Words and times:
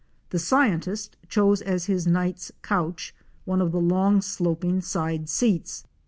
The 0.31 0.39
scientist 0.39 1.15
chose 1.29 1.61
as 1.61 1.85
his 1.85 2.07
night's 2.07 2.51
couch 2.63 3.13
one 3.45 3.61
of 3.61 3.71
the 3.71 3.79
long 3.79 4.23
sloping 4.23 4.81
side 4.81 5.29
seats. 5.29 5.83